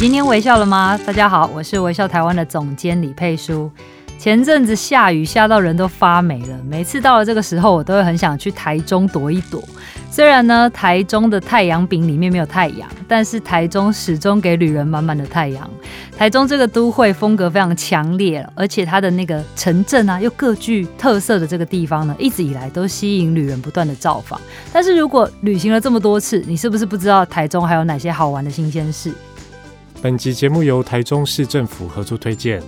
[0.00, 0.98] 今天微笑了吗？
[1.04, 3.70] 大家好，我是微笑台湾的总监李佩书。
[4.18, 9.62] 前阵子下雨下到人都发霉了，每次到了这个时候，我都会很想去台中躲一躲。
[10.10, 15.70] 虽然呢，台中的太阳饼里面没有太阳，但是台中始终给旅人满满的太阳。
[16.16, 24.40] 台中这个都会风格非常强烈，而且它的那个城镇啊又各具特色的这个地方呢，一直以来都吸引旅人不断的造访。
[24.72, 29.12] 但是如果旅行了这么多次，你是不是不知道台中还有哪些好玩的新鲜事？
[30.02, 32.62] 本集节目由台中市政府合作推荐。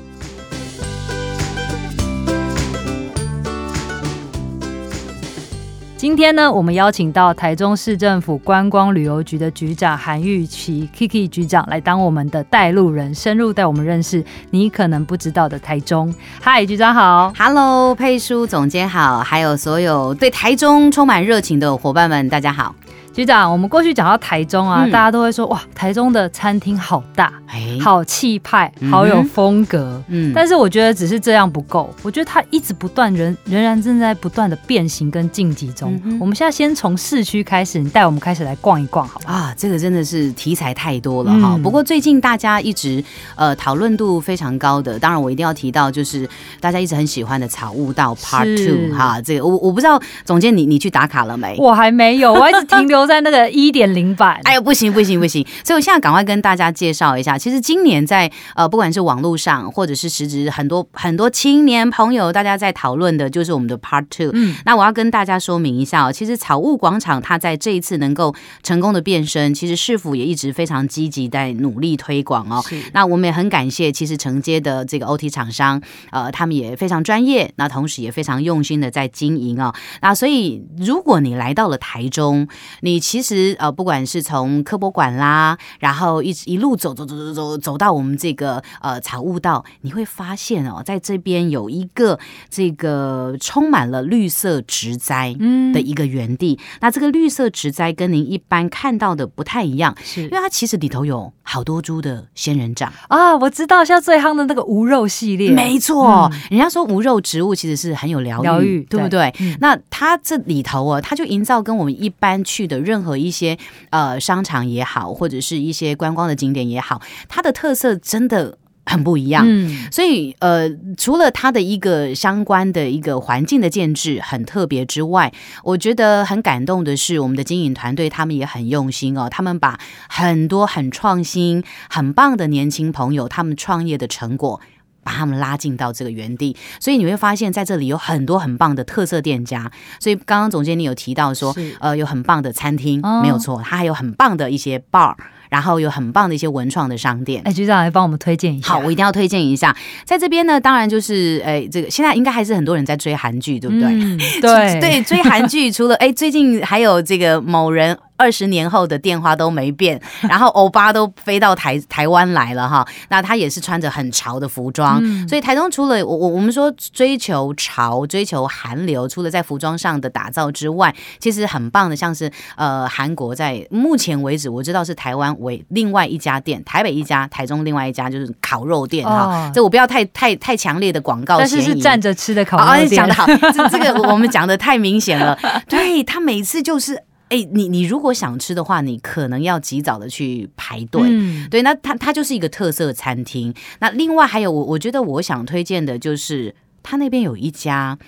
[5.97, 16.15] 今天呢，我们邀请到台中市政府观光旅游局的局长韩玉琪 Kiki 局长来当我们的带路人，深入带我们认识你可能不知道的台中。
[16.39, 22.75] 嗨，局长好，Hello，佩书总监好，还有所有对台中充满热情的伙伴们，大家好。
[23.13, 30.03] 局长，我们过去讲到台中啊，嗯、大家都会说哇，台中的餐厅好大，欸、好气派，好有风格。
[30.09, 36.01] 嗯，但是我觉得只是这样不够，我觉得它一直不断，仍仍然正在不断的变形跟晋级中。
[36.05, 39.31] 嗯、我们现在先从市区开始，你带我们开始来逛一逛，好好？
[39.31, 41.51] 啊，这个真的是题材太多了哈。
[41.53, 43.05] 嗯、不过最近大家一直
[43.37, 46.27] 呃讨论度非常高的，当然我一定要提到就是
[46.61, 49.21] 大家一直很喜欢的草悟道 Part Two 哈。
[49.21, 51.55] 这个我我不知道总监你你去打卡了没？
[51.59, 53.02] 我还没有，我一直停留。
[53.03, 55.45] 都在那个一点零版，哎呦，不行不行不行！
[55.67, 64.31] 所以我现在赶快跟大家介绍一下，其实今年在呃，不管是网络上或者是实质，很多很多青年朋友大家在讨论的，就是我们的 Part Two。
[64.35, 68.33] 嗯，那我要跟大家说明一下哦，其实草悟广场它在这一次能够
[68.63, 72.65] 成功的变身，其实市府也一直非常积极在努力推广哦。
[72.93, 75.83] 那我们也很感谢，其实承接的这个 OT 厂商，
[76.13, 79.75] 呃，他们也非常专业，那同时也非常用心的在经营哦。
[80.01, 82.47] 那所以如果你来到了台中，
[82.83, 92.19] 你你其实呃，不管是从科博馆啦，然后一直一路走走走走走走到我们这个呃草悟道，你会发现哦，在这边有一个
[92.51, 95.35] 这个充满了绿色植栽
[95.73, 96.59] 的一个园地。
[96.61, 103.35] 嗯、那这个绿色植栽跟您一般看到的不太一样，是因为它其实里头有好多株的仙人掌啊。
[103.35, 109.33] 我知道，像最夯的那个无肉系列，没错，嗯、人家说无肉植物其实是很有疗愈，疗愈对不对？
[109.39, 112.82] 对，那它这里头哦，它就营造跟我们一般去的。
[112.83, 113.57] 任何一些
[113.91, 119.45] 呃商场也好，或者是一些观光的景点也好，它的特色真的很不一样。
[119.47, 125.33] 嗯，所以呃，除了它的一个相关的一个环境的建制很特别之外，
[125.63, 129.79] 我觉得很感动的是，我们的经营团队他们也很用心哦，他们把
[130.09, 134.61] 很多很创新、很棒的年轻朋友他们创业的成果。
[135.03, 139.71] 把他们拉进到这个园地，所以你会发现在这里有很多很棒的特色店家。
[139.99, 145.15] 所以刚刚总监你有提到说，呃，有很棒的餐厅，哦、没有错，它还有很棒的一些 bar，
[145.51, 147.43] 然后有很棒的一些文创的商店。
[147.45, 148.75] 哎，局长来帮我们推荐一下。
[148.75, 149.77] 好，我一定要推荐一下。
[150.05, 153.89] 在这边呢，当然就是哎，这个现在应该还是很多人在追韩剧，对不对？
[153.89, 157.99] 嗯、 对对，追韩剧除了哎，最近还有这个某人。
[158.23, 160.01] 二十年后的电话都没变，
[160.31, 162.87] 然后欧巴都飞到台台湾来了哈。
[163.09, 179.25] 那他也是穿着很潮的服装，嗯、所以台中除了我我我们说追求潮、追求韩流，除了在服装上的打造之外，其实很棒的，像是呃韩国在目前为止我知道是台湾为另外一家店，台北一家，台中另外一家就是烤肉店哈。
[179.25, 185.37] 哦、这我不要太太太强烈的广告，但是是站着吃的烤肉店，讲得、哦、好， 这这个我们讲的太明显了。
[185.69, 187.03] 对，他每次就是。
[187.33, 191.01] 哎，你你如果想吃的话，你可能要及早的去排队。
[191.05, 193.55] 嗯、对，那它它就是一个特色餐厅。
[193.81, 197.99] 那另外还有我我觉得我想推荐的就是，它那边有一家，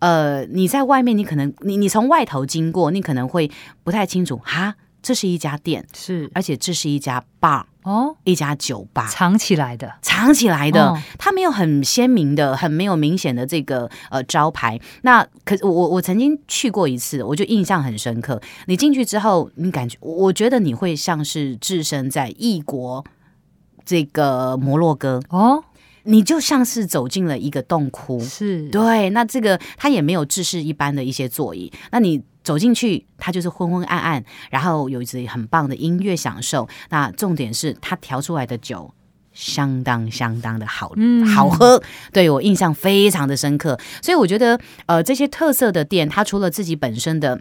[0.00, 3.48] 呃，你在外面你可能你你从外头经过，你可能会
[3.84, 4.74] 不太清楚哈。
[5.00, 14.80] 这是一家店，是，而且这是一家 bar 哦，一家酒吧，藏起来的，藏起来的，哦、它没有很鲜明的、很没有明显的这个呃招牌。
[15.02, 18.40] 那可是我我曾经去过一次，我就印象很深刻。
[18.66, 23.04] 你进去之后，你感觉，我觉得你会像是置身在异国
[23.84, 25.20] 这个摩洛哥。
[25.30, 25.64] 哦，
[26.04, 29.10] 你就像是走进了一个洞窟，是对。
[29.10, 32.22] 那这个它也没有制式一般的一些座椅，那你。
[32.44, 36.68] 走进去，它就是昏昏暗暗，然后有一支很棒的音乐享受。
[36.90, 38.92] 那重点是，它调出来的酒
[39.32, 41.80] 相当相当的好，嗯，好喝，
[42.12, 43.78] 对我印象非常的深刻。
[44.02, 47.40] 所以我觉得，呃，这些特色的店，它除了自己本身的。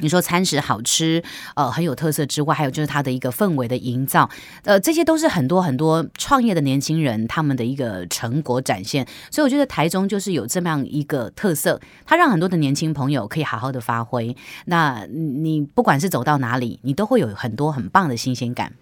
[0.00, 1.22] 你说餐食好吃，
[1.54, 4.28] 呃，很有特色之外，还有就是它的一个氛围的营造，
[4.64, 9.06] 呃，这些都是很多很多创业的年轻人他们的一个成果展现。
[9.30, 14.36] 所以我觉得台中就是有这么样一个特色，它让很多的年轻朋友可以好好的发挥。
[14.66, 18.72] 那你不管是走到哪里，你都会有很多很棒的新鲜感。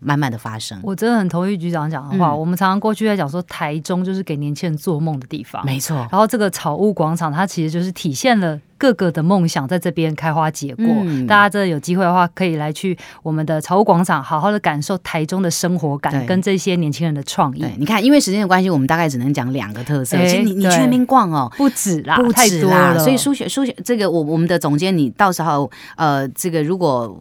[0.00, 0.78] 慢慢的发生。
[0.82, 2.30] 我真的很同意局长讲的话。
[2.30, 5.96] 嗯、我们常常过去在讲说，台中就是给年轻人做梦的地方，没错。
[5.96, 10.84] 然后这个草屋广场，它其实就是体现了各个的梦想在这边开花结果。
[10.86, 17.64] 嗯、大家真的有机会的话，可以来去我们的草屋广场，好好的感受台中的生活感跟这些年轻人的创意。
[17.76, 20.16] 你看，因为时间的关系，我们大概只能讲两个特色。
[20.16, 22.92] 欸、其实你你去那边逛哦，不止啦，不止啦。
[22.92, 27.18] 了所以书写书写这个，我我们的总监，你到时候呃，这个如果。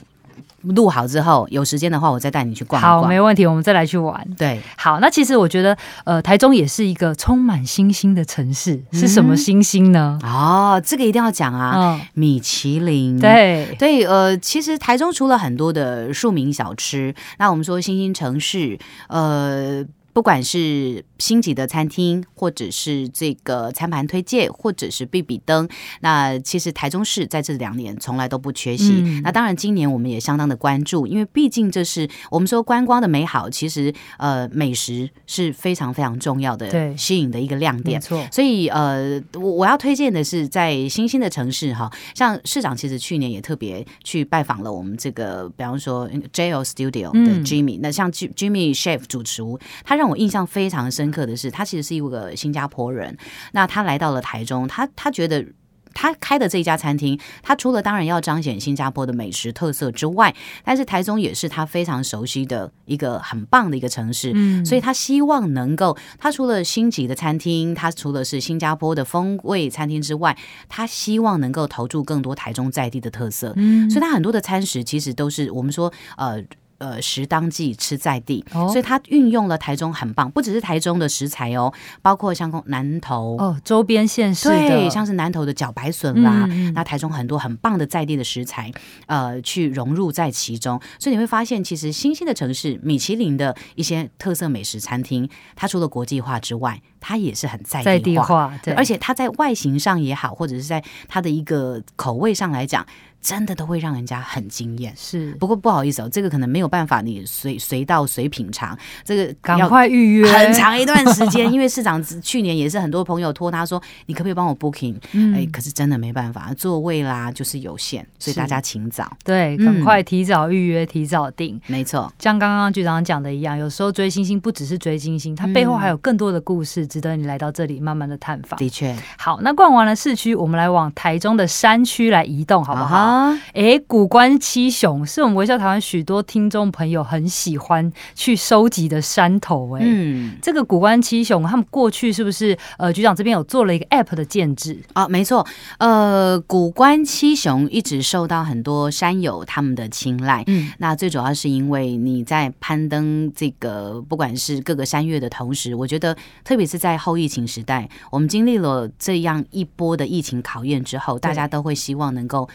[0.63, 3.01] 录好之后，有时间的话，我再带你去逛逛。
[3.01, 4.25] 好，没问题，我们再来去玩。
[4.38, 10.19] 对，好，那其实我觉得，呃，台中也是一个充满星星的城市，嗯、是什么星星呢？
[10.24, 13.19] 哦，这个一定要讲啊，嗯、米其林。
[13.19, 18.77] 对对，呃，其实台中除了很多的庶民小吃，那我们说星星城市，
[19.07, 19.86] 呃。
[20.18, 25.69] 不管是星级的餐厅，或者是这个餐盘推荐，或者是必比登，
[26.00, 28.94] 那其实台中市在这两年从来都不缺席。
[28.94, 38.00] 嗯、那当然，今年我们也相当的关注，因为毕竟这是我们说观光的美好，其实呃美食是非常非常重要的，吸引的一个亮点。
[38.00, 38.28] 没错。
[38.31, 53.18] 所以呃，我我要推荐的是在新兴的城市哈，像市长其实去年也特别去拜访了我们这个，比方说 JL Studio 的 Jimmy，、嗯、那像 Jimmy Chef 主厨，他让我印象非常深刻的是，他其实是一个新加坡人。
[53.51, 55.45] 那他来到了台中，他他觉得
[55.94, 64.31] 他开的这一家餐厅，他除了当然要彰显新加坡的美食特色之外，但是台中也是他非常熟悉的一个很棒的一个城市。
[64.36, 70.38] 嗯，所以他希望能够，他除了星级的餐厅，他除了是新加坡的风味餐厅之外，
[70.69, 73.53] 他希望能够投注更多台中在地的特色。
[73.56, 76.44] 嗯，所以他很多的餐食其实都是我们说呃。
[76.79, 88.71] 呃，食当季，吃在地，哦、所以它运用了台中很棒，不只是台中的食材哦，包括像南投哦，周边县市对，像是南投的茭白笋啦，嗯、那台中很多很棒的在地的食材，
[89.07, 102.85] 呃，去融入在其中，所以你会发现，其实新兴的城市，米其林的一些特色美食餐厅，它除了国际化之外，它也是很在地化，在地化对，而且它在外形上也好，或者是在它的一个口味上来讲。
[103.22, 105.34] 真的都会让人家很惊艳，是。
[105.34, 111.50] 不过不好意思哦，这个可能没有办法，你随随到随品尝，这个赶快预约很长一段时间。
[111.52, 114.96] 因为市长去年也是很多朋友托他说，你可不可以帮我 booking？
[115.14, 119.12] 嗯，哎，可是真的没办法，座位啦就是有限，所以大家请早。
[119.24, 121.60] 对，赶快提早预约，提早订。
[121.68, 128.58] 没错，像刚刚局长讲的一样，有时候追星星不只是追星星，它背后还有更多的故事，值得你来到这里慢慢的探访。
[128.60, 133.06] 的确，好，那逛完了市区，我们来往台中的山区来移动，好不好？
[133.54, 139.75] 哎，古关七雄是我们微笑台湾许多听众朋友很喜欢去收集的山头。
[139.77, 145.07] 哎，嗯，这个古关七雄，他们过去是不是呃局长这边有做了一个 App 的建制啊？
[145.07, 145.45] 没错，
[145.80, 150.44] 呃，古关七雄一直受到很多山友他们的青睐。
[150.48, 162.50] 嗯，那最主要是因为你在攀登这个不管是各个山岳的同时，我觉得特别是在后疫情时代，我们经历了这样一波的疫情考验之后，大家都会希望能够。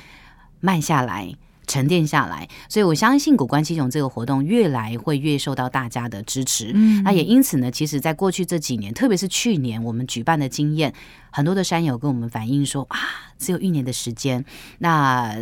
[0.63, 1.35] 慢下来，
[1.67, 6.71] 沉淀下来，所以我相信古关七雄这个活动越来会越受到大家的支持。
[6.73, 10.95] 嗯，那也因此呢，其实，在过去这几年，特别是去年我们举办的经验，
[11.31, 12.97] 很多的山友跟我们反映说啊，
[13.37, 14.43] 只有一年的时间，
[14.79, 15.37] 那。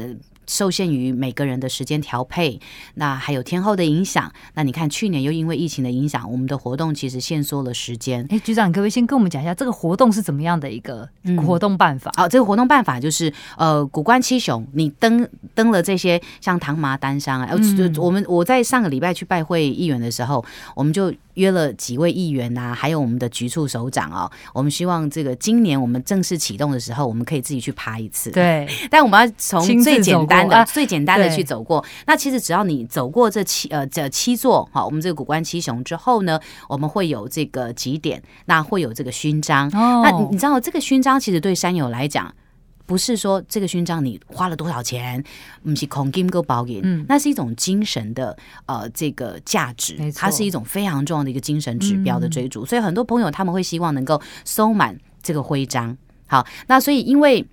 [0.50, 2.60] 受限于每个人的时间调配，
[2.94, 4.30] 那还有天候的影响。
[4.54, 8.26] 那你看，去年又因为疫情的影响，我们的活动其实限缩了时间。
[8.30, 11.08] 哎，局长，你可不可以先跟我们讲一下这个活动是怎么样的一个
[11.46, 12.10] 活动办法？
[12.16, 21.14] 好、嗯哦，这个活动办法就是，呃，古关七雄，你登登了这些像唐麻丹山啊，嗯、我们我在上个礼拜去拜会议员的时候，我们就。
[21.34, 24.30] 约了几位议员呐、啊，还有我们的局处首长哦。
[24.52, 28.30] 我们希望这个今年我们正式启动的时候，我们可以自己去爬一次。
[28.32, 31.84] 对， 但我们要从最简单的、最简单的去走过。
[32.06, 39.68] 那其实只要你走过这七呃这七座好，我们这个古关七雄之后呢，我们会有这个几点，那会有这个勋章。
[39.68, 42.32] 哦，那你知道这个勋章其实对山友来讲。
[42.86, 45.22] 不是说这个勋章你花了多少钱，
[45.62, 55.96] 不是空金够包给，嗯，那是一种精神的呃这个价值，它是一种非常重要的一个精神指标的追逐，嗯，所以很多朋友他们会希望能够收满这个徽章。
[56.26, 57.46] 好，那所以因为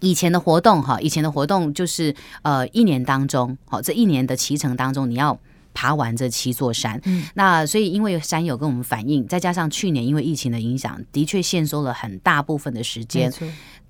[0.00, 5.38] 以前的活动哈，以前的活动就是呃一年当中，好，这一年的骑程当中你要
[5.74, 13.32] 爬完这七座山，嗯，那所以因为山友跟我们反映，再加上去年因为疫情的影响，的确限缩了很大部分的时间。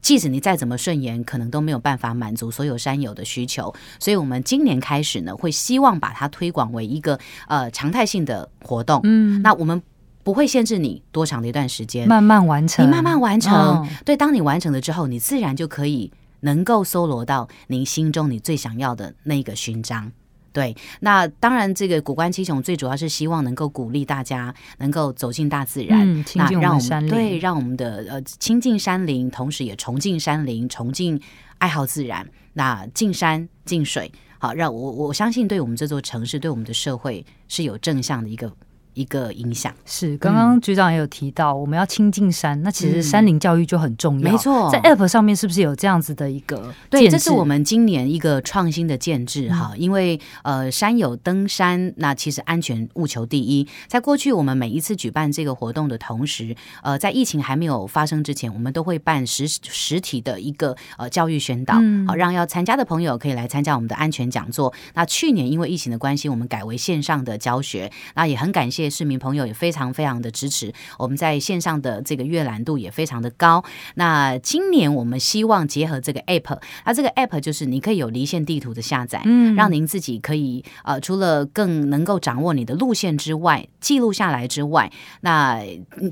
[0.02, 3.74] 即使你再怎么顺延，可能都没有办法满足所有山友的需求。
[3.98, 9.00] 所以，我们今年开始呢，会希望把它推广为一个呃常态性的活动。
[9.02, 9.82] 嗯，那我们
[10.26, 12.84] 不会限制你多长的一段时间，慢慢完成。
[12.84, 20.10] 你慢慢完成，哦、对，当你完成了之后，你自然就可以能够搜罗到您心中你最想要的那个勋章。
[20.52, 31.20] 对，那当然，这个古关七雄最主要是希望能够鼓励大家能够走进大自然，嗯、亲近我们，对，让我们的呃亲近山林，同时也崇敬山林，崇敬
[31.58, 32.26] 爱好自然。
[32.54, 38.52] 那敬山敬水，好，让我我相信，对我们这座城市，对我们的社会是有正向的一个。
[38.96, 44.32] 一个影响是，刚刚局长也有提到，我们要亲近山，嗯、那其实山林教育就很重要。
[44.32, 46.72] 没错，在 App 上面是不是有这样子的一个？
[46.88, 49.72] 对，这是我们今年一个创新的建制哈。
[49.74, 53.68] 嗯、因为呃，山友登山，那其实安全务求第一。
[53.86, 64.72] 在过去，我们每一次举办这个活动的同时，呃，在疫情还没有发生之前，我们都会办实实体的一个呃教育宣导，好、嗯，让要参加的朋友可以来参加我们的安全讲座。
[64.94, 68.85] 那去年因为疫情的关系，我们改为线上的教学，那也很感谢。
[68.90, 73.64] 市民朋友也非常非常的支持，我们在线上的这个阅览度也非常的高。
[73.94, 84.90] 那今年我们希望结合这个 app，那这个 app 就是你可以有离线地图的下载，嗯，让您自己可以呃，除了更能够掌握你的路线之外，记录下来之外，
[85.20, 85.60] 那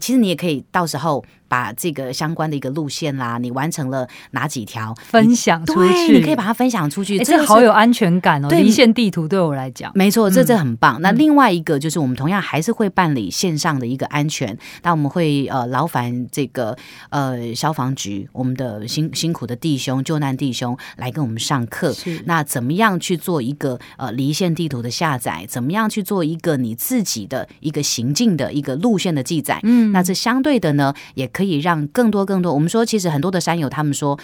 [0.00, 1.24] 其实你也可以到时候。
[1.54, 8.48] 把这个相关的一个路线啦，你完成了哪几条，分享出去，你可以把它分享出去，欸、这个好有安全感哦。
[8.48, 10.98] 离线地图对我来讲，没错，这这很棒。
[10.98, 16.76] 嗯、那另外一个就是，我们同样还是会办理线上的一个安全，那我们会呃劳烦这个
[17.10, 21.92] 呃消防局，我们的辛辛苦的弟兄、救难弟兄来跟我们上课。
[21.92, 25.46] 是那怎么样去做一个呃离线地图的下载？
[25.48, 29.60] 怎么样去做一个你自己的一个行进的一个路线的记载？
[29.62, 31.43] 嗯，那这相对的呢，也可以。
[31.44, 34.18] 可以让更多更多，我们说，其实很多的山友他们说。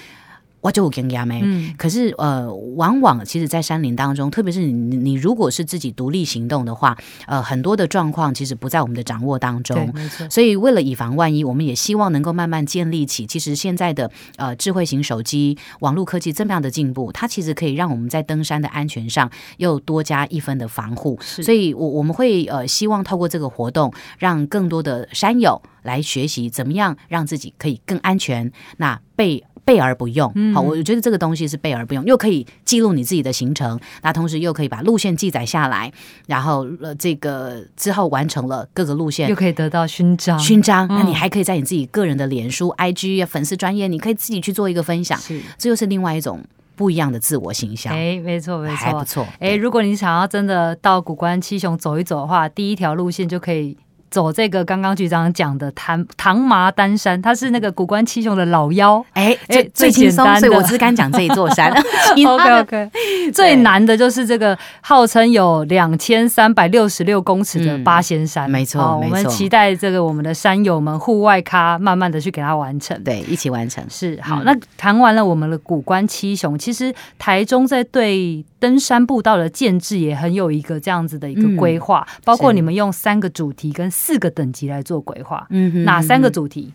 [0.60, 10.28] 我就跟亚没，嗯，可是呃，往往其实，在山林当中，特别是你你如果是自己独立行动的话，呃，很多的状况其实不在我们的掌握当中，没错。
[10.28, 21.18] 所以为了以防万一，我们也希望能够慢慢建立起，其实现在的呃智慧型手机、网络科技这么样的进步，它其实可以让我们在登山的安全上又多加一分的防护。
[21.22, 28.52] 是所以我我们会呃希望透过这个活动，让更多的山友来学习怎么样让自己可以更安全。
[28.76, 29.42] 那被。
[29.70, 35.92] 备而不用，好，我觉得这个东西是备而不用，又可以记录你自己的行程，那同时又可以把路线记载下来，
[36.26, 46.42] 然后呃，这个之后完成了各个路线，又可以得到勋章，勋章，那你还可以在你自己个人的脸书、IG 粉丝专业，你可以自己去做一个分享，是，这又是另外一种
[46.74, 47.92] 不一样的自我形象。
[47.92, 49.24] 哎，没错，没错，还不错。
[49.38, 53.76] 哎，如果你想要真的到古关七雄走一走的话，第一条路线就可以。
[54.10, 61.72] 走这个刚刚局长讲的唐唐麻丹山，它是那个古关七雄的老妖，哎哎，最轻松，所以我只敢讲这一座山。
[62.26, 62.90] OK OK，
[63.32, 73.84] 最难的就是这个号称有两千三百六十六公尺的八仙山，嗯、没错，哦、我们期待这个我们的山友们户外咖慢慢的去给它完成，对，一起完成。
[73.88, 74.40] 是好。
[74.40, 83.88] 嗯、那谈完了我们的古关七雄，其实台中在对登山步道的建制也很有一个这样子的一个规划，嗯、包括你们用三个主题跟。
[84.02, 86.72] 四个等级来做规划，嗯哼，哪三个主题？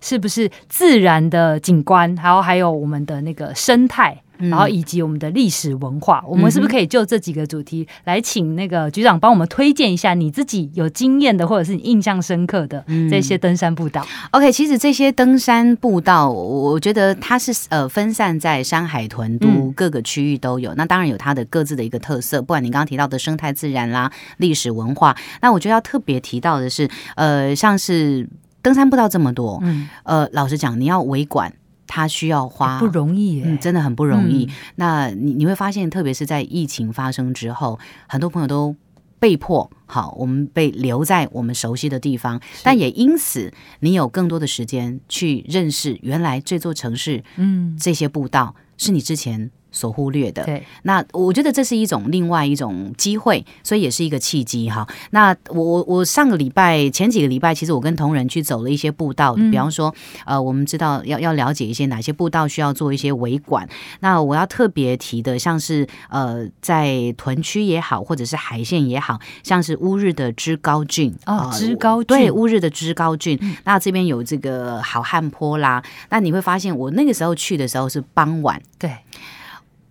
[0.00, 6.22] 是不是自然的景观，然后还有我们的那个生态，然后以及我们的历史文化？
[6.26, 14.04] 我们是不是可以就这几个主题来请那个局长帮我们推荐一下你自己有经验的，或者是你印象深刻的这些登山步道？
[14.04, 20.74] 嗯，OK，其实这些登山步道，我觉得它是呃分散在山海豚都各个区域都有。
[20.74, 28.28] 那当然有它的各自的一个特色，不管你刚刚提到的生态自然啦、历史文化，那我觉得要特别提到的是，呃，像是。
[28.64, 31.52] 登山步道这么多，嗯，呃，老实讲，你要维管，
[31.86, 34.44] 它需要花不容易，嗯，真的很不容易。
[34.44, 38.74] 嗯、那你你会发现，特别是在疫情发生之后，很多朋友都
[39.18, 49.50] 被迫，好，我们被留在我们熟悉的地方，但也因此，你有更多的时间去认识原来这座城市，嗯，这些步道是你之前。
[49.74, 54.86] 所忽略的，对，那我觉得这是一种另外一种机会，所以也是一个契机哈。
[55.10, 59.92] 那我我我上个礼拜前几个礼拜，其实我跟同仁去走了一些步道，嗯、比方说，
[60.24, 63.68] 呃，我们知道要要了解一些哪些步道需要做一些维管。
[63.98, 75.82] 那我要特别提的，像是呃，在屯区也好，或者是海线也好，像是乌日的芝高郡哦，芝高圳对乌日的芝高郡，嗯、那这边有这个好汉坡啦。
[76.10, 78.90] 那你会发现，我那个时候去的时候是傍晚，对。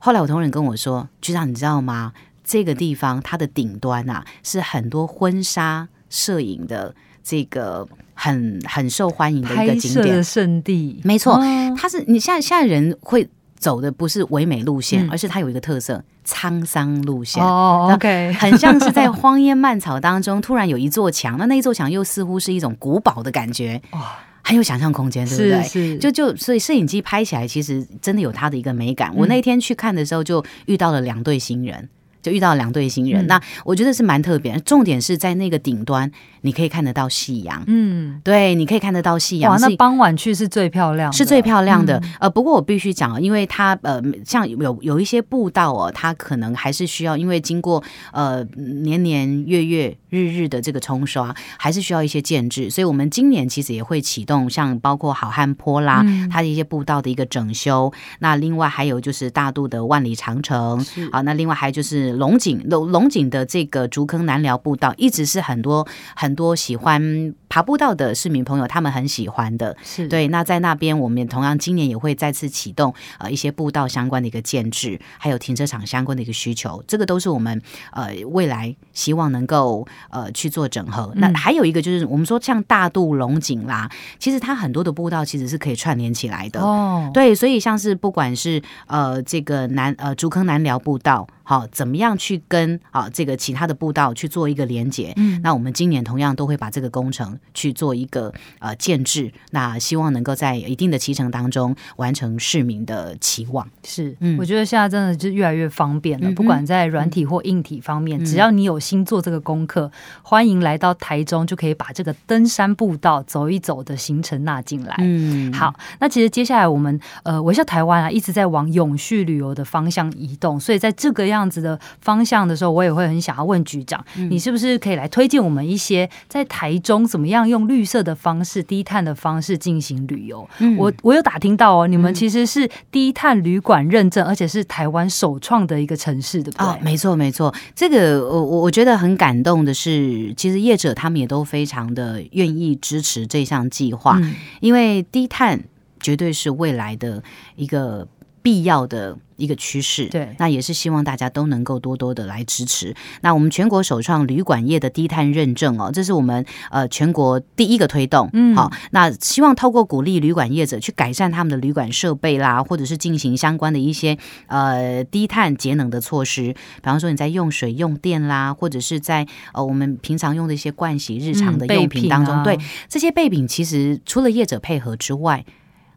[0.05, 2.11] 后来我同仁跟我说：“局长，你知道吗？
[2.43, 6.93] 这个地方它的顶端啊，是很多婚纱摄影的
[7.23, 10.99] 这个很很受欢迎的一个景点圣地。
[11.05, 11.39] 没错，
[11.77, 17.41] 它是你现在现在人会走的不是唯美路线，嗯、而是它有一个特色沧桑路线。
[17.41, 23.81] 哦，OK， 很像是在荒烟蔓草当中突然有一座墙，那那一座墙又似乎是一种古堡的感觉。
[23.91, 24.03] 哇、哦。”
[24.43, 25.63] 很有想象空间，对不对？
[25.63, 29.09] 是是，就就所以摄影机拍起来，其实真的有它的一个美感。
[29.11, 31.89] 嗯、我那天去看的时候，就遇到了两对新人，
[32.23, 33.25] 就遇到两对新人。
[33.25, 36.09] 嗯、那我觉得是蛮特别，重点是在那个顶端，
[36.41, 37.63] 你可以看得到夕阳。
[37.67, 39.51] 嗯，对，你可以看得到夕阳。
[39.51, 41.99] 哇，那傍晚去是最漂亮的，是最漂亮的。
[41.99, 48.43] 嗯、呃，不过我必须讲，因为它呃，像有有一些步道哦，它可能还是需要，因为经过呃
[48.83, 52.69] 年年月月日日的这个冲刷，还是需要一些建制。
[52.69, 57.91] 所以我们今年其实也会启动，像包括好汉坡啦，嗯、它的一些步道的一个整修。
[58.19, 60.79] 那另外还有就是大渡的万里长城，
[61.11, 70.27] 好、啊，那另外还有就是龙井龙龙井的这个竹坑南寮步道，一直是很多很多喜欢爬步道的市民朋友他们很喜欢的，是对。
[70.29, 81.11] 那在那边，我们同样今年也会再次启动呃一些步道相关的一个建制，还有停车场相关的一个需求，这个都是我们呃未来希望能够呃去做整合。
[81.15, 87.11] 嗯、那还有一个就是我们说像大肚龙井啦，其实它很多的步道其实是可以串联起来的哦。
[87.13, 91.27] 对，所以像是不管是呃这个南呃竹坑南寮步道。
[91.45, 95.13] 好，怎么样去跟啊这个其他的步道去做一个连接？
[95.15, 103.67] 嗯，那我们今年同样都会把这个工程去做一个呃建制，那希望能够在一定的期程当中完成市民的期望。
[103.83, 109.91] 是，嗯，我觉得现在真的就越来越方便了，嗯、不管在软体或硬体方面，嗯、只要你有心做这个功课，嗯、
[110.21, 114.95] 欢迎来到台中，就可以把这个登山步道走一走的行程纳进来。
[114.99, 121.23] 嗯，好，那其实接下来我们呃，微笑台湾啊，一直在往永续旅游的方向移动，所以在这个。
[121.23, 130.47] 样子的方向的时候，我也会很想要问局长，嗯、你是不是可以来推荐我们一些在台中怎么样用绿色的方式、低碳的方式进行旅游？
[130.59, 136.67] 嗯、我我有打听到哦，你们其实是低碳旅馆认证，而且是台湾首创的一个城市，对不对？
[136.67, 145.63] 哦，没错没错，这个我我我觉得很感动的是，其实业者他们也都非常的愿意支持这项计划，嗯、因为低碳
[145.99, 147.23] 绝对是未来的
[147.55, 148.07] 一个
[148.43, 149.17] 必要的。
[149.35, 152.95] 一个趋势，对，那也是希望大家都能够多多的来支持。
[153.21, 164.15] 那我们全国首创旅馆业的低碳认证哦，这是我们呃全国第一个推动，嗯，好，那希望透过鼓励旅馆业者去改善他们的旅馆设备啦，或者是进行相关的一些
[164.45, 175.43] 呃低碳节能的措施，比方说你在用水用电啦，或者是在呃我们平常用的一一些盥洗日常的用品当中，嗯啊、对这些备品，其实除了业者配合之外。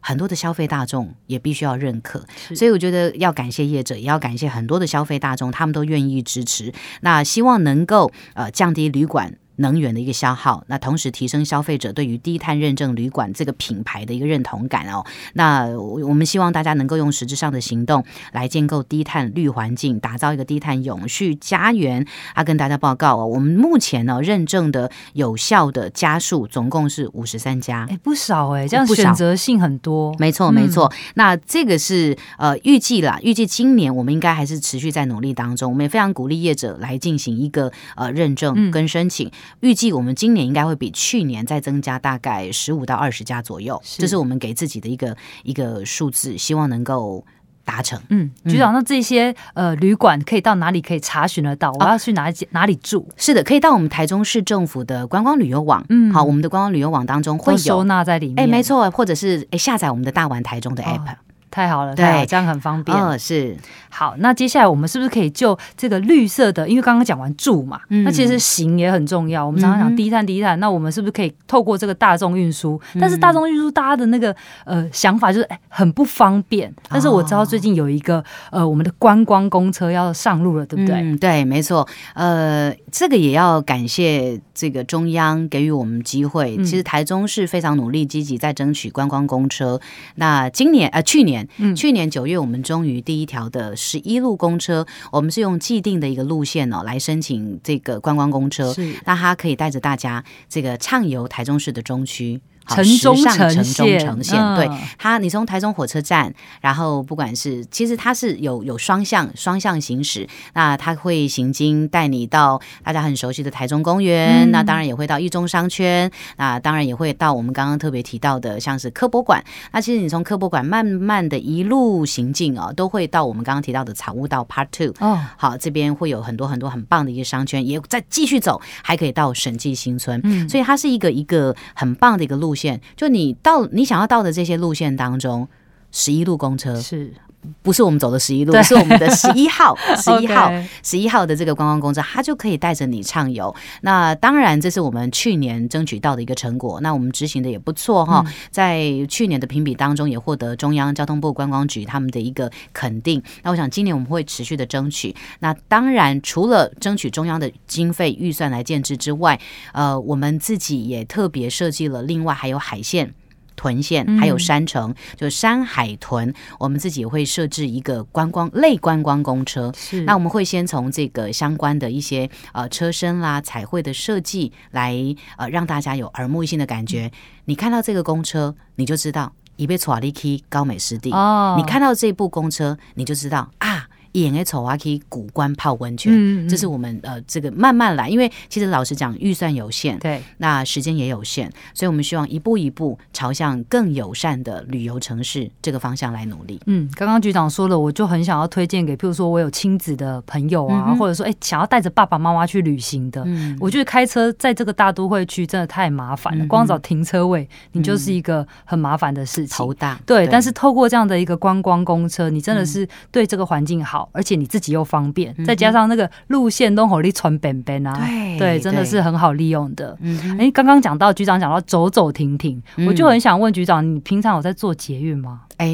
[0.07, 6.73] 很多的消费大众也必须要认可，所以我觉得要感谢业者，也要感谢很多的消费大众，他们都愿意支持。
[7.01, 9.33] 那希望能够呃降低旅馆。
[9.57, 15.05] 能源的一个消耗，那同时提升消费者对于低碳认证旅馆这个品牌的一个认同感哦。
[15.33, 22.05] 那我们希望大家能够用实质上的行动来建构低碳绿环境，打造一个低碳永续家园。
[22.33, 30.13] 啊，跟大家报告哦，我们目前呢认证的有效的家数总共是五十三家，哎，不少哎，这样选择性很多。
[30.19, 30.91] 没错，没错。
[31.15, 35.71] 那这个是呃预计啦，预计今年我们应该还是持续在努力当中。
[35.71, 39.31] 我们也非常鼓励业者来进行一个呃认证跟申请。
[39.59, 47.25] 预计我们今年应该会比去年再增加大概十五到二十家左右，是这是我们给自己的一个一个数字，希望能够
[47.65, 48.01] 达成。
[48.09, 51.71] 嗯，局长，那这些呃旅馆可以到哪里可以查询得到？
[51.79, 53.07] 我要去哪里、哦、哪里住？
[53.17, 55.85] 是的，可以到我们台中市政府的观光旅游网。
[55.89, 58.39] 嗯，好，我们的观光旅游网当中会有收纳在里面。
[58.39, 61.11] 哎，没错，或者是哎下载我们的大玩台中的 app。
[61.11, 61.17] 哦
[61.49, 62.97] 太好了，对，这样很方便。
[62.97, 63.55] 哦，是。
[63.89, 66.67] 好，那接下来我们是不是可以就这个绿色的？
[66.69, 69.43] 因为刚刚讲完住嘛，嗯、那其实行也很重要。
[69.43, 72.79] 我们常常讲低碳低碳，嗯、那我们是不是可以透过这个大众运输？
[72.93, 76.71] 嗯、但是大众运输大家的那个呃想法就是哎很不方便。
[76.89, 80.95] 但是我知道最近有一个呃我们的观光公车要上路了，对不对？
[80.97, 81.87] 嗯，对，没错。
[82.13, 86.55] 呃，这个也要感谢这个中央给予我们机会。
[86.57, 89.79] 其实台中是非常努力积极在争取观光公车。
[90.15, 91.36] 那今年呃去年。
[91.57, 98.93] 嗯，去年九月，我们终于第一条的十一路公车，我们是用既定的一个路线哦来申请这个观光公车，是。
[99.05, 102.39] 那它可以带着大家这个畅游台中市的中区。
[102.67, 132.81] 城中城线，城中城线，对它，你从台中火车站，然后不管是，其实它是有有双向双向行驶，那它会行经带你到大家很熟悉的台中公园，嗯、那当然也会到一中商圈，那当然也会到我们刚刚特别提到的像是科博馆，那其实你从科博馆慢慢的一路行进哦，都会到我们刚刚提到的草悟道 Part Two 哦，好，这边会有很多很多很棒的一个商圈，也再继续走，还可以到审计新村，嗯，所以它是一个一个很棒的一个路线。
[132.97, 135.47] 就你到你想要到的这些路线当中，
[135.91, 137.13] 十一路公车是
[137.61, 140.51] 不是我们走的十一路，是我们的十一号， 十一号，
[140.83, 143.53] 十一号的这个观光公车，它就可以带着你畅游。
[143.81, 146.79] 那当然，这是我们去年争取到的一个成果。
[146.81, 153.21] 那我们执行的也不错哈，嗯、在去年的评比当中，也获得中央交通部观光局他们的一个肯定。
[153.43, 155.15] 那我想今年我们会持续的争取。
[155.39, 159.39] 那当然，除了争取中央的经费预算来建置之外，
[159.73, 163.13] 呃，我们自己也特别设计了，另外还有海线。
[163.57, 169.73] 屯县还有山城，嗯、就山海屯，我们自己也会设置一个观光类观光公车。
[169.75, 174.95] 是，那我们会先从这个相关的一些呃车身啦、彩绘的设计来
[175.35, 177.07] 呃让大家有耳目一新的感觉。
[177.07, 177.11] 嗯、
[177.45, 181.11] 你看到这个公车，你就知道已被错离去高美湿地。
[181.11, 183.76] 哦，你看到这部公车，你就知道啊。
[184.21, 196.59] 演个丑啊可以古关泡温泉，嗯嗯，这是我们呃这个慢慢来，因为其实老实讲预算有限，对，那时间也有限，所以我们希望一步一步朝向更友善的旅游城市这个方向来努力。
[196.65, 209.99] 嗯，刚刚局长说了，我就很想要推荐给，譬如说我有亲子的朋友啊，嗯、或者说哎想要带着爸爸妈妈去旅行的，嗯、我觉得开车在这个大都会区真的太麻烦了，嗯、光找停车位你就是一个很麻烦的事情，头大。
[210.05, 214.06] 对，对但是透过这样的一个观光公车，你真的是对这个环境好。
[214.11, 219.97] 而且你自己又方便，再加上那个路线都好利传本本啊，对对，真的是很好利用的。
[220.37, 225.41] 哎，刚刚讲到局长讲到走走停停，我就很想问局长，你平常有在做捷运吗？
[225.57, 225.67] 哎，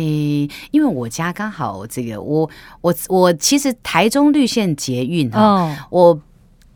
[0.72, 2.50] 因为我家刚好这个，我
[2.82, 6.22] 我我其实台中绿线捷运哈，我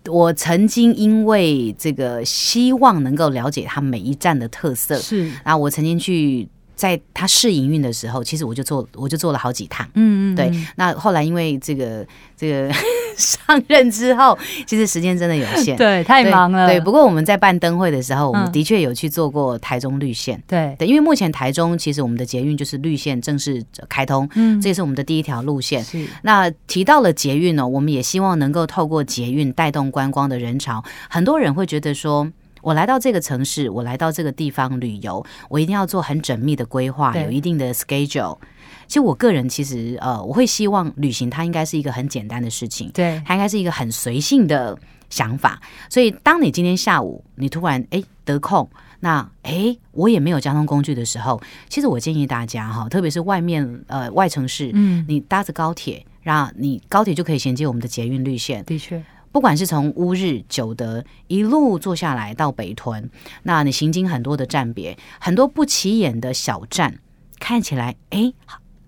[0.09, 6.47] 我曾经因为这个希望能够了解它每一站的特色，是啊，我曾经去。
[6.77, 9.85] 在他试营运的时候，其实我就做，我就做了好几趟。
[9.95, 10.51] 嗯嗯，对。
[10.75, 12.05] 那后来因为这个
[12.37, 12.71] 这个
[13.17, 14.37] 上任之后，
[14.67, 16.67] 其实时间真的有限， 对，太忙了。
[16.67, 20.41] 对，不过我们在办灯会的时候，我们的确有去做过台中绿线。
[20.47, 25.83] 对对，因为目前台中其实我们的捷运就是绿线正式开通，嗯，这也是我们的第一条路线。
[25.83, 26.05] 是。
[26.21, 30.83] 那提到了捷运呢，我们也希望能够透过捷运带动观光的人潮。
[31.09, 32.31] 很多人会觉得说。
[32.61, 38.37] 我来到这个城市，我来到这个地方旅游，我一定要做很缜密的规划，有一定的 schedule。
[38.87, 44.77] 其实我个人其实呃，我会希望旅行它应该是一个很简单的事情，对，它应该是一个很随性的
[45.09, 45.61] 想法。
[45.89, 48.69] 所以，当你今天下午你突然哎得空，
[49.01, 59.03] 那哎我也没有交通工具的时候，其实我建议大家哈，特别是外面呃外城市，嗯，你搭着高铁，然后你高铁就可以衔接我们的捷运绿线，的确。
[59.37, 63.07] 不管是从乌日、九德一路坐下来到北屯，
[63.43, 66.97] 那你行经很多的站别，很多不起眼的小站，
[67.37, 68.33] 看起来哎，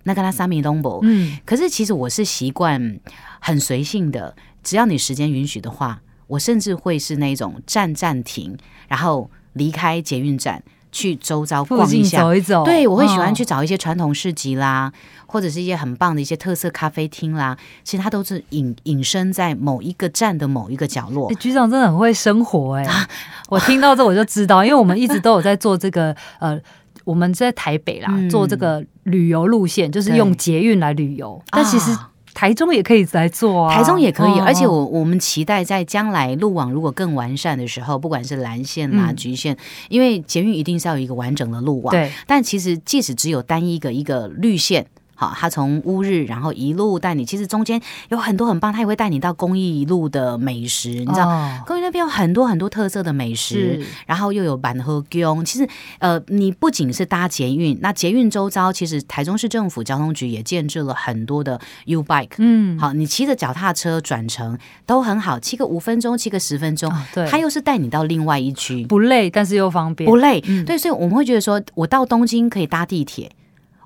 [0.02, 2.98] 那个拉萨米东博，嗯，可是其实我是习惯
[3.40, 4.34] 很随性的，
[4.64, 8.58] 只要你时间允许的话，我甚至会是那种站站停，
[8.88, 10.60] 然后离开捷运站。
[10.92, 12.64] 去周遭逛一下，走一走。
[12.64, 14.92] 对，我会喜欢去找一些传统市集啦，哦、
[15.26, 17.56] 或者是一些很棒的一些特色咖啡厅啦。
[17.84, 21.28] 其实它都是隐隐身在某一个站的某一个角落。
[21.28, 22.88] 欸、局长真的很会生活哎、欸！
[22.90, 23.08] 啊、
[23.48, 26.60] 我听到这我就知道， 因为我们一直都有在做这个呃，
[27.04, 31.42] 我们在台北啦，嗯、做这个旅游路线，就是用捷运来旅游。
[31.50, 31.96] 但其实。
[32.34, 39.56] 台中也可以来做啊，台中也可以，而且我我们期待在将来路网如果更完善的时候，不管是蓝线啦、橘线，
[39.88, 42.10] 因为捷运一定是要有一个完整的路网，对。
[42.26, 44.86] 但其实即使只有单一个一个绿线。
[45.20, 47.78] 好，他从乌日，然后一路带你，其实中间
[48.08, 55.44] 有很多很棒，他也会带你到公益路的美食，你知道，哦、公益那边有很多很多特色的美食，然后又有板河宫。
[55.44, 73.30] 其实，呃，你不仅是搭捷运，那捷运周遭，其实台中市政府交通局也建置了很多的 U bike，嗯，好，你骑着脚踏车转乘都很好，骑个五分钟，骑个十分钟，哦、对，他又是带你到另外一区，不累，但是又方便，不累，嗯、对，所以我们会觉得说，我到东京可以搭地铁。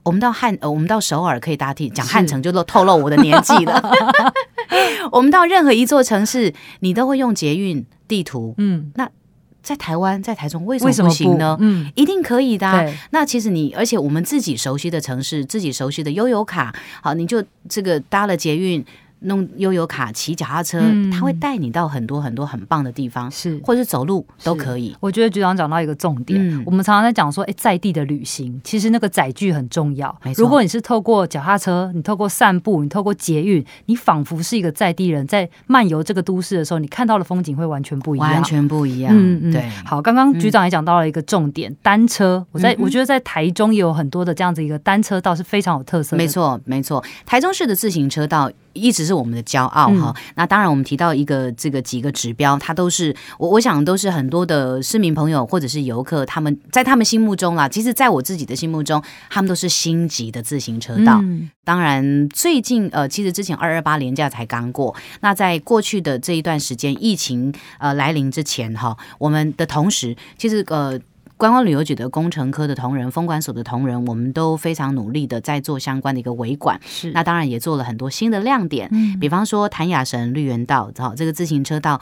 [0.04, 3.82] 我们到汉呃，我们到首尔可以搭地，讲汉城就都透露我的年纪了。
[4.70, 8.54] 是 我们到任何一座城市，你都会用捷运地图。
[8.58, 9.08] 嗯，那
[9.62, 11.56] 在台湾，在台中为什么不行呢？
[11.60, 12.84] 嗯，一定可以的啊。
[13.10, 18.84] 那其实你，而且我们自己熟悉的城市，自己熟悉的悠游卡，好，你就这个搭了捷运。
[19.24, 24.96] 弄悠游卡、骑脚踏车，嗯、他会带你到很多很多很棒的地方，是或者是走路都可以。
[25.00, 30.14] 我觉得局长讲到一个重点，嗯、我们常常在讲说，哎，在地的旅行，其实那个载具很重要。
[30.36, 39.12] 如果你是透过脚踏车，你透过散步，你透过捷运，你仿佛是一个在地人，在漫游这个都市的时候，你看到的风景会完全不一样，完全不一样。
[39.16, 39.68] 嗯嗯，对。
[39.84, 42.44] 好，刚刚局长也讲到了一个重点，嗯、单车。
[42.52, 46.22] 我在我觉得在台中也有很多的这样子一个单车道是非常有特色的。
[46.22, 47.02] 没错，没错。
[47.24, 48.50] 台中市的自行车道。
[48.74, 50.14] 一直是我们的骄傲哈。
[50.34, 61.22] 那当然，我们提到一个这个几个指标，它都是我我想都是很多的市民朋友或者是游客，他们在他们心目中啦，其实在我自己的心目中，他们都是星级的自行车道。
[61.64, 71.00] 当然，最近呃，其实之前二二八年假才刚过，那在过去的这一段时间，疫情呃来临之前哈，我们的同时，其实呃。
[71.44, 76.80] 观光旅游局的工程科的同仁、风管所的同仁，我们都非常努力的在做相关的一个维管。
[76.86, 78.88] 是，那当然也做了很多新的亮点。
[78.92, 82.00] 嗯，比方说谭雅神绿园道，好，这个自行车道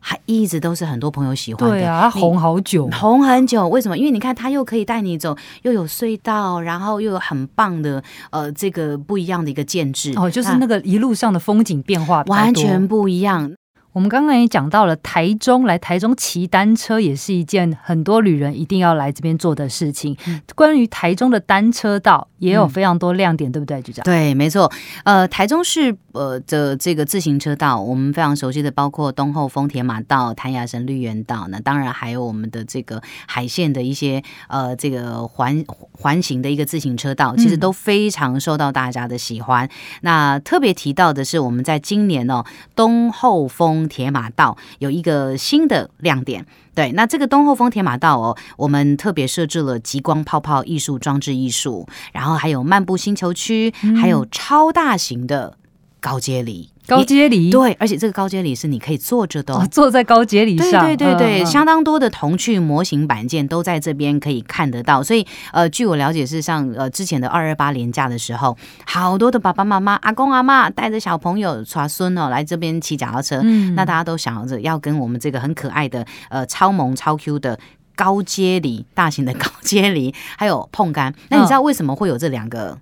[0.00, 1.76] 还一直都是很多朋友喜欢的。
[1.76, 3.68] 对啊，红好久，红很久。
[3.68, 3.96] 为什么？
[3.96, 10.12] 因为你看，它又可以带你走，又有隧道，然后又有很棒的呃这个不一样的一个建制。
[10.16, 13.52] 哦，就是那个一路上的风景变化完全不一样。
[13.92, 20.16] 我们刚刚也讲到了台中，来台中骑单车也是一件很多旅人一定要来这边做的事情。
[20.26, 24.04] 嗯、关于台中的单车道也有非常多亮点，嗯、对不对，局长？
[24.04, 24.70] 对，没错。
[25.04, 39.66] 呃，台中市呃的这个自行车道，我们非常熟悉的，包括东后丰铁马道、谭雅神绿园道，那当然还有我们的这个海线的一些呃这个环环形的一个自行车道，其实都非常受到大家的喜欢。
[39.66, 39.70] 嗯、
[40.02, 42.44] 那特别提到的是，我们在今年哦，
[42.76, 55.56] 东后丰铁马道有一个新的亮点，对，那这个东后丰铁马道哦，我们特别设置了极光泡泡艺术装置艺术，然后还有漫步星球区，还有超大型的
[56.00, 56.70] 高阶犁。
[56.90, 65.02] 高阶犁对，而且这个高阶犁是你可以坐着的，哦，坐在高阶犁上，对对对对，嗯、相当多的童趣模型板件都在这边可以看得到。
[65.02, 77.58] 所以呃，据我了解是像呃之前的二二八连假的时候，好多的爸爸妈妈、阿公阿妈带着小朋友、耍孙哦来这边骑脚踏车，嗯，那大家都想着要跟我们这个很可爱的呃超萌超 Q 的
[77.94, 81.14] 高阶犁、大型的高阶犁，还有碰柑。
[81.28, 82.78] 那你知道为什么会有这两个？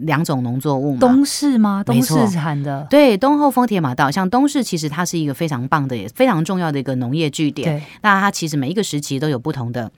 [0.00, 0.98] 两种农作物吗？
[1.00, 1.82] 东市吗？
[1.84, 2.86] 东市产的。
[2.88, 7.82] 对，东后丰铁马道，像东市，其实它是一个非常棒的、也非常重要的一个农业据点。
[8.02, 9.90] 那它其实每一个时期都有不同的。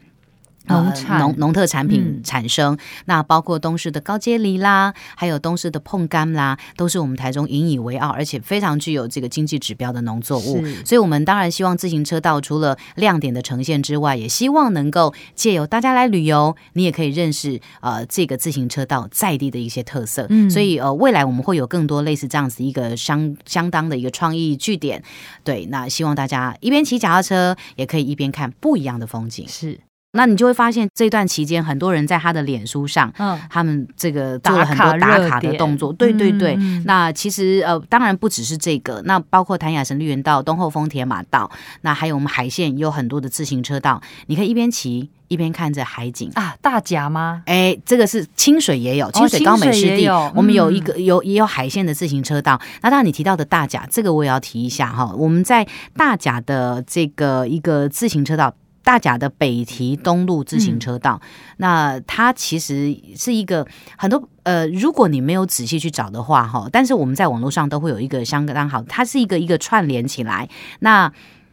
[0.71, 10.65] 农产农农特产品产生，嗯、那包括东市的高阶梨啦，还有东市的碰柑啦，都是我们台中引以为傲，而且非常具有这个经济指标的农作物。
[10.85, 20.27] 所以，我们当然希望自行车道除了亮点的呈现之外，也希望能够借由大家来旅游，你也可以认识呃这个自行车道在地的一些特色。
[20.31, 25.03] 嗯，所以呃未来我们会有更多类似这样子一个相相当的一个创意据点。
[25.45, 29.47] 对，那希望大家一边骑脚踏车，也可以一边看不一样的风景。
[29.49, 29.81] 是。
[30.13, 36.57] 那你就会发现，这段期间很多人在他的脸书上，嗯，他们这个做了很多打卡的动作，对对对。
[36.59, 41.49] 嗯、那其实呃，当然不只是这个，那包括谭雅神绿园道、东后丰铁马道，
[41.83, 46.57] 那还有我们海线有很多的自行车道，你可以一边骑一边看着海景啊。
[46.61, 47.43] 大甲吗？
[47.47, 52.61] 哎，这个是清水也有，清水高美湿地，哦嗯、我们有一个有也有海线的自行车道。
[52.83, 55.65] 那当然你提到的大甲，这个我也要提一下哈，我们在
[55.97, 58.53] 大甲的这个一个自行车道。
[58.83, 63.67] 大甲的北堤东路自行车道，嗯、那它其实是一个
[63.97, 70.49] 很多呃，如果你没有仔细去找的话哈，但是我们在网络上都会有一个相当好，它是一个一个串联起来，
[70.81, 71.13] 那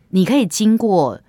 [0.10, 1.22] 你可以经过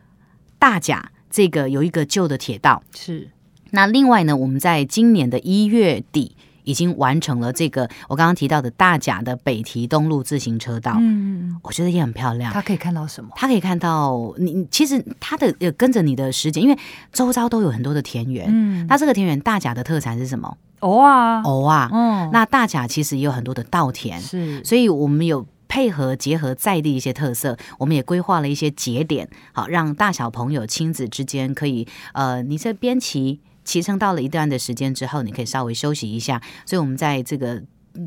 [0.58, 2.82] 大甲这个有一个旧的铁道。
[2.94, 3.30] 是，
[3.70, 6.37] 那另外呢，我们在今年的一月底。
[6.68, 12.52] 已经完成了这个我刚刚提到的大甲的北堤东路自行车道，嗯，我觉得也很漂亮。
[12.52, 13.31] 他可以看到什么？
[13.35, 16.78] 他可以看到你，其实他的呃跟着你的时间，因为
[17.11, 20.59] 周遭都有很多的田园，嗯，那这个田园大甲的特产是什么？
[20.81, 33.40] 藕啊，藕啊，嗯，那大甲其实也有很多的稻田，是，所以我们有配合结合在地一些特色，我们也规划了一些节点，好让大小朋友亲子之间可以呃，你这边骑。
[33.68, 36.40] 骑乘到了一段的时间之后，你可以稍微休息一下。
[36.64, 37.62] 所以，我们在这个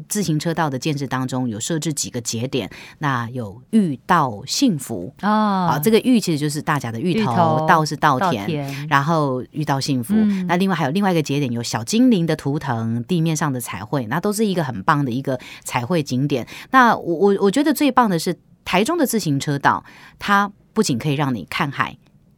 [0.10, 2.67] 自行车道的建设当中，有设置几个节点。
[2.97, 10.15] 那有遇到幸福啊，好，这个芋其实就是大甲的芋头，芋头稻是稻田，然后遇到幸福。
[10.15, 16.47] 嗯、那另外还有另外一个节点，有小精灵的图腾，地面上的彩绘，那都是一个很棒的一个彩绘景点。
[16.71, 19.86] 那我我我觉得最棒的是台中的自行车道，
[20.17, 21.95] 它不仅可以让你看海、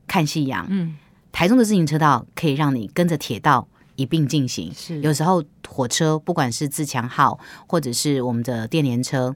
[0.07, 0.97] 看夕阳，嗯。
[1.34, 4.72] 台中的自行车道可以让你跟着铁道一并进行。
[4.74, 9.36] 是，有时候火车不管是自强号或者是我们的电联车，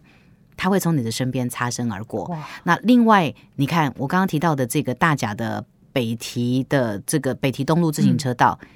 [0.56, 2.38] 它会从你的身边擦身而过。
[2.64, 8.68] 那另外，你看我刚刚提到的这个大甲的北堤的这个北堤东路自行车道，嗯、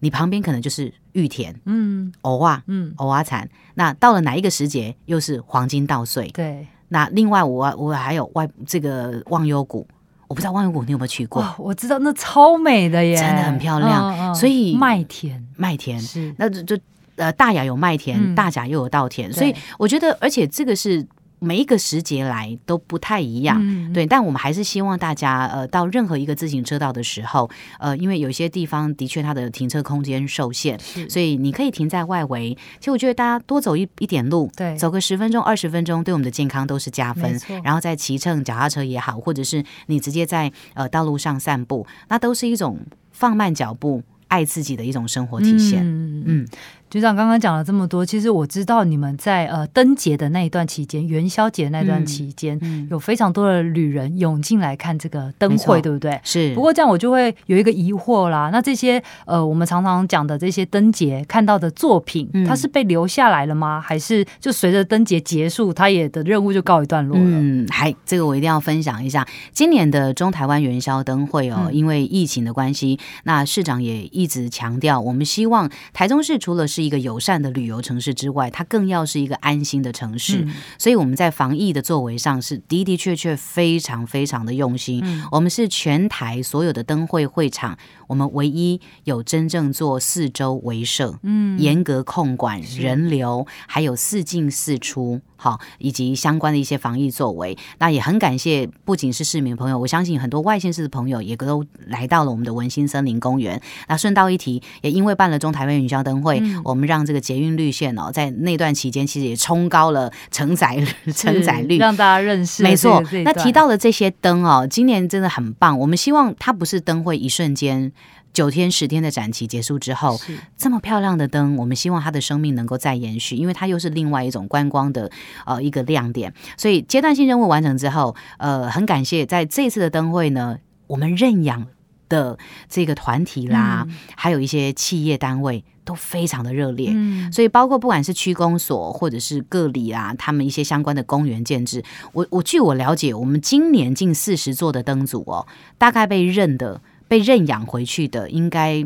[0.00, 3.48] 你旁边可能就是玉田，嗯，藕啊，嗯，藕啊产。
[3.74, 6.28] 那到了哪一个时节，又是黄金稻穗。
[6.28, 6.66] 对。
[6.88, 9.88] 那另外我我还有外这个忘忧谷。
[10.28, 11.54] 我不知道万国谷你有没有去过？
[11.58, 14.34] 我知道那超美的耶，真的很漂亮。
[14.34, 16.78] 所以麦田，麦田是那就就
[17.16, 21.06] 呃大雅有麦田，嗯、大甲又有稻田，所以我觉得，而且这个是。
[21.38, 32.56] 每一个时节来都不太一样，嗯、对，但我们还是希望大家呃到任何一个自行车道的时候，呃，因为有些地方的确它的停车空间受限，所以你可以停在外围。
[32.78, 37.38] 其实我觉得大家多走一一点路，对，走个十分钟、二十分钟，对我们的健康都是加分。
[37.62, 42.78] 然后再骑乘脚踏车也好，或者是你直接在呃道路上散步，那都是一种
[43.12, 45.82] 放慢脚步、爱自己的一种生活体现。
[45.84, 46.24] 嗯。
[46.26, 46.48] 嗯
[46.88, 56.20] 局长刚刚讲了这么多，其实我知道你们在呃灯节的那一段期间，元宵节那段期间，嗯嗯、有非常多的旅人涌进来看这个灯会，对不对？
[56.22, 56.54] 是。
[56.54, 63.80] 不过这样我就会有一个疑惑啦，那这些呃我们常常讲的这些灯节看到的作品，嗯、它是被留下来了吗？
[63.80, 67.24] 还是就随着灯节结束，它也的任务就告一段落了？
[67.26, 80.42] 嗯，还这个我一定要分享一下，今年的中台湾元宵灯会哦，嗯、因为疫情的关系，那市长也一直强调，我们希望台中市除了是一个友善的旅游城市之外，它更要是一个安心的城市。
[80.44, 85.00] 嗯、所以我们在防疫的作为上是的的确确非常非常的用心。
[85.02, 95.20] 嗯、我们是全台所有的灯会会场，我们唯一有真正做四周围设，嗯，严格控管人流，是还有四进四出。
[95.38, 103.60] 好，以及相关的一些防疫作为，那也很感谢，不仅是市民朋友，我相信很多外县市的朋友也都来到了我们的文心森林公园。
[103.86, 110.82] 那顺道一提，也因为办了中台湾元宵灯会，嗯、我们让这个捷运绿线哦，在那段期间其实也冲高了承载
[111.14, 112.62] 承载率，让大家认识。
[112.62, 115.78] 没错，那提到了这些灯哦，今年真的很棒。
[115.78, 117.92] 我们希望它不是灯会一瞬间。
[118.36, 120.20] 九天十天的展期结束之后，
[120.58, 125.10] 这么漂亮的灯，我们希望它的生命能够再延续，因为它又是另外一种观光的
[125.46, 126.30] 呃一个亮点。
[126.58, 131.66] 所以阶段性任务完成之后，呃，很感谢在这次的灯会呢，我们认养
[132.10, 132.36] 的
[132.68, 136.90] 这个团体啦，嗯、还有一些企业单位都非常的热烈。
[136.92, 145.46] 嗯，所以包括不管是区公所或者是各里啊，他们一些相关的公园建制，我我据我了解，我们今年近四十座的灯组哦，
[145.78, 146.82] 大概被认的。
[147.08, 148.84] 被认养回去的应该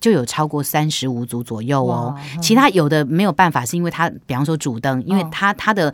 [0.00, 5.92] 就有超过三十五组左右哦，其他有的没有办法，是因为他，比方说主灯，因为他他的。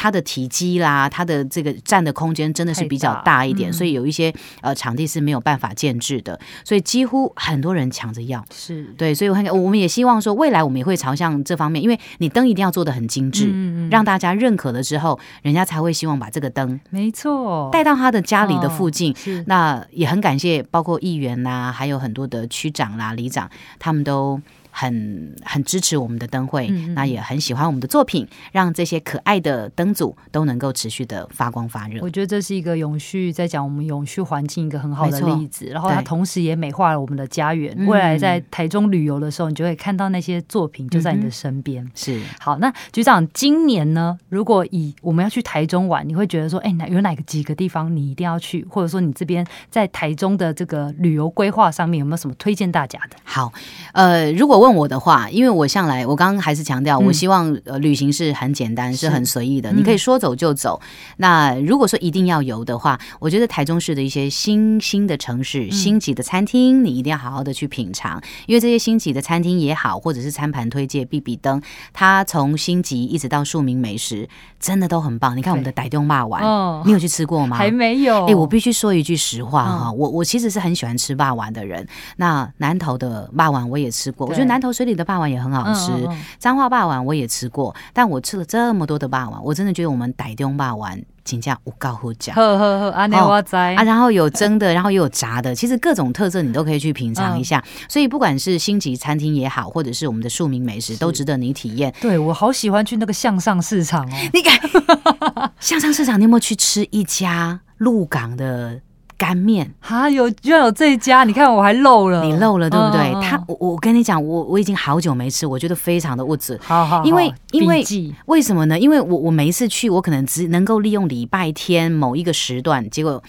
[0.00, 8.44] 它的体积啦，它的这个占的空间真的是比较大一点，嗯、所以有一些呃场地是没有办法建制的，所以几乎很多人抢着要。
[8.54, 19.12] 是对，所以我看我们也希望说，未来我们也会朝向这方面，因为你灯一定要做的很精致，嗯嗯让大家认可了之后，人家才会希望把这个灯没错带到他的家里的附近。
[19.46, 24.40] 那也很感谢，包括议员呐、啊，还有很多的区长啦、里长，他们都。
[24.78, 32.00] 很很支持我们的灯会，嗯、那也很喜欢我们的作品，让这些可爱的灯组都能够持续的发光发热。
[32.00, 35.66] 我觉得这是一个永续，在讲我们永续环境一个很好的例子。
[35.66, 37.76] 然后它同时也美化了我们的家园。
[37.86, 41.84] 未来在台中旅游的时候，你就会看到那些作品就在你的身边。
[41.84, 44.16] 嗯、是好，那局长今年呢？
[44.28, 53.16] 如果以我们要去台中玩，你会觉得说，哎，哪有哪个几个地方你一定要去，或者说你这边在台中的这个旅游规划上面有没有什么推荐大家的？
[53.24, 53.52] 好，
[53.92, 54.67] 呃，如果问。
[54.68, 60.78] 问我的话，因为我向来我刚刚还是强调，我希望呃旅行是很简单，嗯、是很随意的，你可以说走就走。
[60.82, 71.62] 嗯、那如果说一定要游的话，我觉得台中市的一些新兴的城市、星级的餐厅，你一定要好好的去品尝，因为这些星级的餐厅也好，或者是餐盘推荐、必比登，
[71.94, 74.28] 它从星级一直到庶民美食，
[74.60, 75.34] 真的都很棒。
[75.34, 77.56] 你看我们的傣东骂丸，哦、你有去吃过吗？
[77.56, 78.24] 还没有。
[78.24, 81.86] 哎、欸，我必须说一句实话哈，我我其实是很喜欢吃霸丸的人。
[82.18, 84.57] 那南投的霸丸我也吃过，我觉得南。
[84.58, 85.92] 南投水里的霸王也很好吃，
[86.40, 92.32] 彰化霸王我也吃过，但我吃了这么多的霸王，我真的觉得我们台中肉圆真的有够好吃。
[92.32, 97.62] 呵呵呵，安尼我知啊，然后有蒸的，然后又有炸的，其实各种特色你都可以去品尝一下。
[97.88, 101.94] 所以不管是星级餐厅也好，或者是我们的庶民美食，都值得你体验。
[102.00, 108.80] 对，我好喜欢去那个向上市场哦， 你看向上市场，你有没有去吃一家鹿港的？
[109.18, 113.12] 干面哈，有居然有这一家，你看我还漏了，你漏了对不对？
[113.12, 116.56] 嗯、他我我跟你讲，我我已经好久没吃，我觉得非常的物质。
[116.62, 118.78] 好好好，因为因为记为什么呢？
[118.78, 123.20] 因为我我每一次去，我可能只能够利用礼拜天某一个时段，结果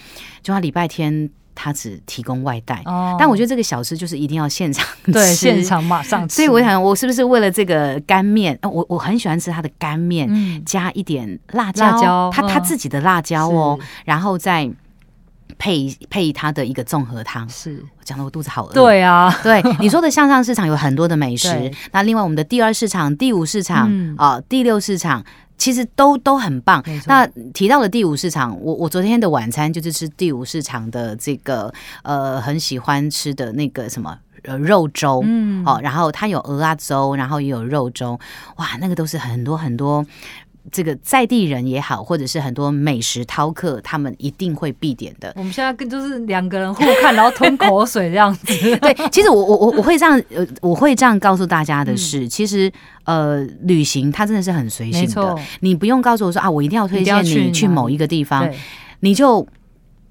[0.42, 2.80] 就他礼拜天他只提供外带。
[2.84, 6.36] 哦，但我觉得这个小吃就是一定要现场 吃，对，现场马上吃。
[6.36, 8.56] 所以我想，我是不是为了这个干面？
[8.62, 14.70] 我我很喜欢吃他的干面，嗯、加一点辣椒，辣椒他他自己的辣椒哦，然后再。
[15.60, 17.84] 配配它的一个综合汤，是。
[17.98, 18.72] 我讲的我肚子好饿。
[18.72, 24.16] 对啊，对你说的向上市场有很多的美食，那另外我们的第二市场、第五市场啊、嗯。
[24.18, 25.22] 呃、第六市场，
[25.58, 26.82] 其实都都很棒。
[27.06, 31.72] 那提到了第五市场，我我昨天的晚餐就是吃第五市场的这个
[32.02, 38.18] 呃很喜欢吃的那个什么呃肉粥，嗯，哦，然后它有鹅啊粥，然后也有肉粥，
[38.56, 40.04] 哇，那个都是很多很多。
[40.70, 45.32] 这个在地人也好，或者是很多美食饕客，他们一定会必点的。
[45.36, 48.44] 我们现在跟就是两个人互看，然后吞口水这样子。
[48.78, 52.70] 对，其实我我我我会这样呃，我会这样告诉大家的是，嗯、其实
[53.04, 58.48] 呃，旅行它真的是很随性的，你不用告诉我说啊，我一定要推荐你去某一个地方，
[59.00, 59.46] 你就。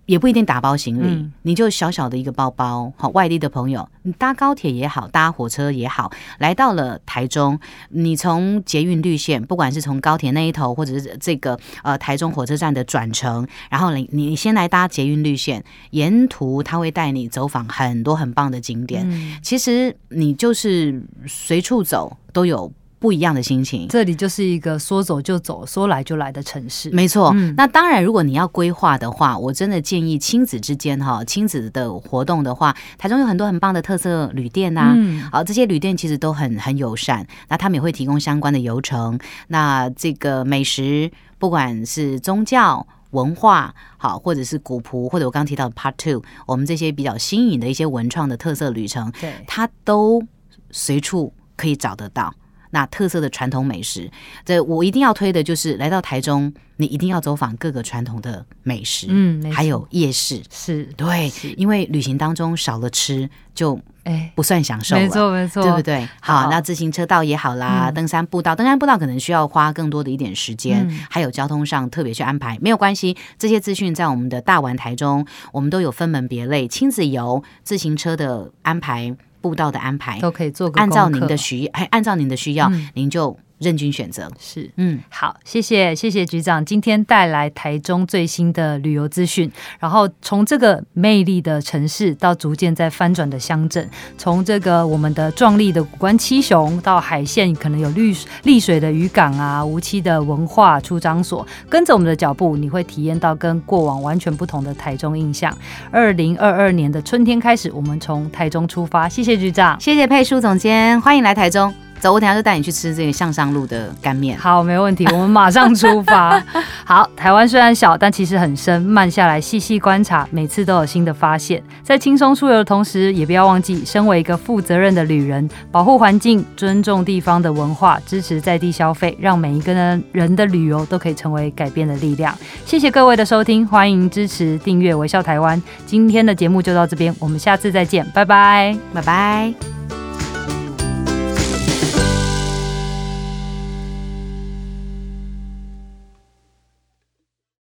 [0.10, 2.91] 也不一定打包行李，嗯、你就小小的一个包包。
[2.97, 19.07] 好，外地的朋友，你搭高铁也好，搭火车也好，来到了台中，你从捷运绿线，不管是从高铁那一头，或者是这个呃台中火车站的转乘，然后你你先来搭捷运绿线，沿途他会带你走访很多很棒的景点。
[19.07, 22.74] 嗯、其实你就是随处走都有。
[23.00, 26.89] 不一样的心情，这里就是一个说走就走、说来就来的城市。
[26.91, 34.93] 没错，嗯、那当然，如果你要规划的话，我真的建议亲子之间哈，亲子的活动的话，台中有很多很棒的特色旅店呐、啊。
[34.97, 39.18] 嗯，好，这些旅店其实都很很友善，那他们也会提供相关的游程。
[39.47, 50.22] 那这个美食，不管是宗教文化好，或者是古朴，或者我刚刚提到的 Part Two，我们这些比较新颖的一些文创的特色旅程，对，它都
[50.70, 52.34] 随处可以找得到。
[52.72, 54.09] 那特色的传统美食，
[54.45, 61.51] 这我一定要推的就是来到台中，你一定要走访各个传统的美食，嗯，还有夜市，是对，是。
[61.53, 66.07] 因为旅行当中少了吃就哎不算享受了，没错没错，对不对？
[66.22, 66.51] 好，好。
[66.51, 79.15] 那自行车道也好啦，嗯、登山步道，登山步道可能需要花更多的一点时间，嗯、还有交通上特别去安排，没有关系，这些资讯在我们的大玩台中，我们都有分门别类，亲子游、自行车的安排。
[79.41, 83.37] 步道的安排都可以做个，按照您的需，哎按照您的需要，嗯、您就。
[83.60, 84.30] 任君选择。
[84.39, 93.88] 是，嗯，好，谢谢谢谢局长今天带来台中最新的旅游资讯，然后从这个魅力的城市到逐渐在翻转的乡镇，
[94.18, 105.55] 从这个我们的壮丽的古关七雄到海线可能有绿丽水的渔港啊，无期的文化出张所，跟着我们的脚步，你会体验到跟过往完全不同的台中印象。
[105.91, 111.88] 二零二二年的春天开始，我们从台中出发，谢谢局长，谢谢佩书总监，欢迎来台中。
[112.00, 114.38] 走，我等下就带你去吃这个向上路的干面。
[114.38, 116.41] 好，没问题，我们马上出发。
[116.86, 118.82] 好，台湾虽然小，但其实很深。
[118.82, 121.62] 慢下来，细细观察，每次都有新的发现。
[121.84, 132.34] 在轻松出游的同时，也不要忘记，身为一个负责任的旅人，保护环境，尊重地方的文化，支持在地消费，让每一个人人的旅游都可以成为改变的力量。
[132.66, 135.62] 谢谢各位的收听，欢迎支持订阅微笑台湾。
[135.86, 139.78] 今天的节目就到这边，我们下次再见，拜拜，拜拜。